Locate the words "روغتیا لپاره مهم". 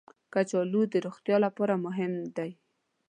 1.05-2.13